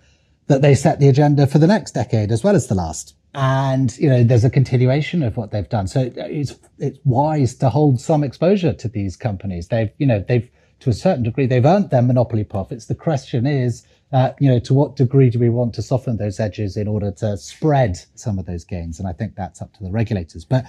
that 0.47 0.63
they 0.63 0.75
set 0.75 0.99
the 0.99 1.09
agenda 1.09 1.47
for 1.47 1.59
the 1.59 1.67
next 1.67 1.93
decade 1.93 2.33
as 2.33 2.43
well 2.43 2.57
as 2.57 2.69
the 2.69 2.75
last. 2.75 3.15
And, 3.35 3.95
you 3.99 4.09
know, 4.09 4.25
there's 4.25 4.45
a 4.45 4.51
continuation 4.51 5.23
of 5.23 5.37
what 5.37 5.51
they've 5.51 5.69
done. 5.69 5.89
So 5.89 6.11
it's, 6.17 6.59
it's 6.79 6.99
wise 7.05 7.55
to 7.57 7.69
hold 7.69 8.01
some 8.01 8.25
exposure 8.25 8.73
to 8.73 8.89
these 8.89 9.17
companies. 9.17 9.69
They've, 9.69 9.91
you 9.99 10.07
know, 10.07 10.25
they've, 10.27 10.49
to 10.81 10.91
a 10.91 10.95
certain 10.95 11.25
degree, 11.25 11.47
they've 11.47 11.67
earned 11.67 11.91
their 11.91 12.03
monopoly 12.03 12.45
profits. 12.45 12.87
The 12.87 12.95
question 12.95 13.47
is, 13.47 13.85
uh, 14.13 14.33
you 14.39 14.49
know, 14.49 14.61
to 14.61 14.73
what 14.73 14.97
degree 14.97 15.29
do 15.29 15.39
we 15.39 15.49
want 15.49 15.75
to 15.75 15.83
soften 15.83 16.17
those 16.17 16.39
edges 16.39 16.77
in 16.77 16.87
order 16.87 17.11
to 17.11 17.37
spread 17.37 17.99
some 18.15 18.39
of 18.39 18.47
those 18.47 18.65
gains? 18.65 19.01
And 19.01 19.09
I 19.09 19.13
think 19.13 19.35
that's 19.35 19.61
up 19.61 19.73
to 19.75 19.83
the 19.83 19.91
regulators. 19.91 20.45
But 20.45 20.65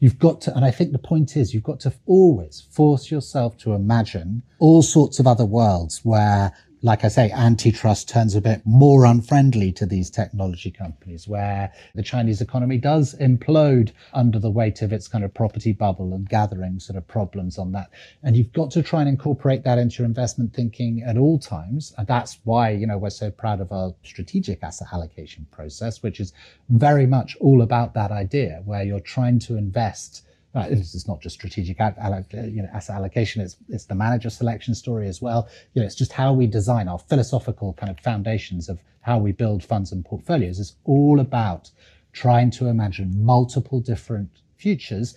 You've 0.00 0.18
got 0.18 0.40
to, 0.42 0.56
and 0.56 0.64
I 0.64 0.70
think 0.70 0.92
the 0.92 0.98
point 0.98 1.36
is, 1.36 1.52
you've 1.52 1.62
got 1.62 1.80
to 1.80 1.92
always 2.06 2.66
force 2.70 3.10
yourself 3.10 3.58
to 3.58 3.74
imagine 3.74 4.42
all 4.58 4.82
sorts 4.82 5.20
of 5.20 5.26
other 5.26 5.44
worlds 5.44 6.00
where 6.04 6.52
like 6.82 7.04
I 7.04 7.08
say, 7.08 7.30
antitrust 7.30 8.08
turns 8.08 8.34
a 8.34 8.40
bit 8.40 8.62
more 8.64 9.04
unfriendly 9.04 9.70
to 9.72 9.84
these 9.84 10.08
technology 10.08 10.70
companies, 10.70 11.28
where 11.28 11.72
the 11.94 12.02
Chinese 12.02 12.40
economy 12.40 12.78
does 12.78 13.14
implode 13.20 13.92
under 14.14 14.38
the 14.38 14.50
weight 14.50 14.80
of 14.80 14.92
its 14.92 15.06
kind 15.06 15.22
of 15.22 15.34
property 15.34 15.72
bubble 15.72 16.14
and 16.14 16.28
gathering 16.28 16.80
sort 16.80 16.96
of 16.96 17.06
problems 17.06 17.58
on 17.58 17.72
that. 17.72 17.90
And 18.22 18.34
you've 18.34 18.52
got 18.52 18.70
to 18.72 18.82
try 18.82 19.00
and 19.00 19.08
incorporate 19.08 19.62
that 19.64 19.78
into 19.78 19.98
your 19.98 20.06
investment 20.06 20.54
thinking 20.54 21.02
at 21.06 21.18
all 21.18 21.38
times. 21.38 21.92
And 21.98 22.06
that's 22.06 22.38
why, 22.44 22.70
you 22.70 22.86
know, 22.86 22.96
we're 22.96 23.10
so 23.10 23.30
proud 23.30 23.60
of 23.60 23.72
our 23.72 23.94
strategic 24.02 24.62
asset 24.62 24.88
allocation 24.92 25.46
process, 25.50 26.02
which 26.02 26.18
is 26.18 26.32
very 26.70 27.06
much 27.06 27.36
all 27.40 27.60
about 27.60 27.92
that 27.94 28.10
idea 28.10 28.62
where 28.64 28.84
you're 28.84 29.00
trying 29.00 29.38
to 29.40 29.56
invest 29.56 30.22
uh, 30.54 30.66
it's 30.68 31.06
not 31.06 31.20
just 31.20 31.36
strategic 31.36 31.78
you 31.78 32.62
know, 32.62 32.68
asset 32.72 32.96
allocation, 32.96 33.40
it's, 33.40 33.56
it's 33.68 33.84
the 33.84 33.94
manager 33.94 34.30
selection 34.30 34.74
story 34.74 35.06
as 35.06 35.22
well. 35.22 35.48
You 35.74 35.80
know, 35.80 35.86
it's 35.86 35.94
just 35.94 36.12
how 36.12 36.32
we 36.32 36.46
design 36.46 36.88
our 36.88 36.98
philosophical 36.98 37.74
kind 37.74 37.90
of 37.90 38.00
foundations 38.00 38.68
of 38.68 38.82
how 39.02 39.18
we 39.18 39.32
build 39.32 39.62
funds 39.62 39.92
and 39.92 40.04
portfolios 40.04 40.58
is 40.58 40.76
all 40.84 41.20
about 41.20 41.70
trying 42.12 42.50
to 42.50 42.66
imagine 42.66 43.24
multiple 43.24 43.80
different 43.80 44.28
futures. 44.56 45.14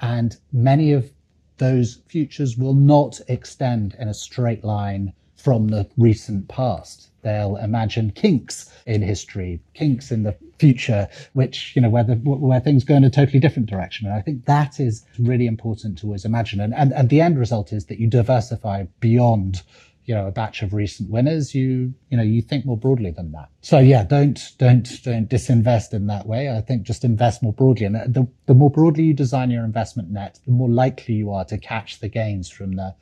And 0.00 0.36
many 0.52 0.92
of 0.92 1.12
those 1.58 2.00
futures 2.08 2.58
will 2.58 2.74
not 2.74 3.20
extend 3.28 3.94
in 3.98 4.08
a 4.08 4.14
straight 4.14 4.64
line 4.64 5.12
from 5.42 5.68
the 5.68 5.88
recent 5.96 6.48
past. 6.48 7.08
They'll 7.22 7.56
imagine 7.56 8.10
kinks 8.10 8.72
in 8.86 9.02
history, 9.02 9.60
kinks 9.74 10.10
in 10.10 10.22
the 10.24 10.36
future, 10.58 11.08
which, 11.32 11.74
you 11.74 11.82
know, 11.82 11.88
where, 11.88 12.04
the, 12.04 12.14
where 12.14 12.60
things 12.60 12.84
go 12.84 12.94
in 12.96 13.04
a 13.04 13.10
totally 13.10 13.40
different 13.40 13.68
direction. 13.68 14.06
And 14.06 14.14
I 14.14 14.20
think 14.20 14.44
that 14.46 14.80
is 14.80 15.04
really 15.18 15.46
important 15.46 15.98
to 15.98 16.06
always 16.06 16.24
imagine. 16.24 16.60
And, 16.60 16.74
and, 16.74 16.92
and 16.92 17.08
the 17.08 17.20
end 17.20 17.38
result 17.38 17.72
is 17.72 17.86
that 17.86 17.98
you 17.98 18.08
diversify 18.08 18.84
beyond 19.00 19.62
you 20.04 20.14
know 20.14 20.26
a 20.26 20.32
batch 20.32 20.62
of 20.62 20.72
recent 20.72 21.08
winners 21.10 21.54
you 21.54 21.94
you 22.10 22.16
know 22.16 22.24
you 22.24 22.42
think 22.42 22.66
more 22.66 22.76
broadly 22.76 23.12
than 23.12 23.30
that 23.30 23.48
so 23.60 23.78
yeah 23.78 24.02
don't 24.02 24.52
don't 24.58 25.00
don't 25.04 25.28
disinvest 25.28 25.92
in 25.92 26.08
that 26.08 26.26
way 26.26 26.50
i 26.50 26.60
think 26.60 26.82
just 26.82 27.04
invest 27.04 27.40
more 27.40 27.52
broadly 27.52 27.86
and 27.86 27.94
the, 28.12 28.26
the 28.46 28.54
more 28.54 28.68
broadly 28.68 29.04
you 29.04 29.14
design 29.14 29.48
your 29.48 29.64
investment 29.64 30.10
net 30.10 30.40
the 30.44 30.50
more 30.50 30.68
likely 30.68 31.14
you 31.14 31.30
are 31.30 31.44
to 31.44 31.56
catch 31.56 32.00
the 32.00 32.08
gains 32.08 32.50
from 32.50 32.72
the 32.72 32.92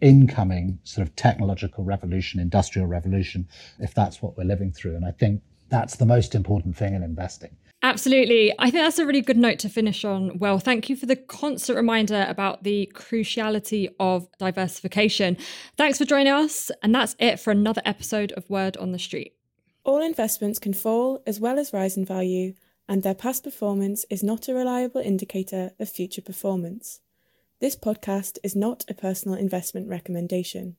incoming 0.00 0.78
sort 0.84 1.06
of 1.06 1.14
technological 1.16 1.84
revolution, 1.84 2.40
industrial 2.40 2.86
revolution, 2.86 3.48
if 3.78 3.94
that's 3.94 4.22
what 4.22 4.36
we're 4.36 4.44
living 4.44 4.72
through. 4.72 4.96
And 4.96 5.04
I 5.04 5.10
think 5.10 5.42
that's 5.68 5.96
the 5.96 6.06
most 6.06 6.34
important 6.34 6.76
thing 6.76 6.94
in 6.94 7.02
investing. 7.02 7.56
Absolutely. 7.82 8.52
I 8.58 8.70
think 8.70 8.82
that's 8.82 8.98
a 8.98 9.06
really 9.06 9.20
good 9.20 9.36
note 9.36 9.60
to 9.60 9.68
finish 9.68 10.04
on. 10.04 10.38
Well, 10.38 10.58
thank 10.58 10.90
you 10.90 10.96
for 10.96 11.06
the 11.06 11.14
constant 11.14 11.76
reminder 11.76 12.26
about 12.28 12.64
the 12.64 12.90
cruciality 12.92 13.88
of 14.00 14.28
diversification. 14.38 15.36
Thanks 15.76 15.98
for 15.98 16.04
joining 16.04 16.32
us. 16.32 16.72
And 16.82 16.92
that's 16.92 17.14
it 17.20 17.38
for 17.38 17.52
another 17.52 17.82
episode 17.84 18.32
of 18.32 18.50
Word 18.50 18.76
on 18.78 18.90
the 18.90 18.98
Street. 18.98 19.34
All 19.84 20.02
investments 20.02 20.58
can 20.58 20.74
fall 20.74 21.22
as 21.24 21.38
well 21.38 21.58
as 21.58 21.72
rise 21.72 21.96
in 21.96 22.04
value, 22.04 22.54
and 22.88 23.02
their 23.02 23.14
past 23.14 23.44
performance 23.44 24.04
is 24.10 24.24
not 24.24 24.48
a 24.48 24.54
reliable 24.54 25.00
indicator 25.00 25.70
of 25.78 25.88
future 25.88 26.20
performance. 26.20 27.00
This 27.60 27.74
podcast 27.74 28.38
is 28.44 28.54
not 28.54 28.84
a 28.88 28.94
personal 28.94 29.36
investment 29.36 29.88
recommendation. 29.88 30.66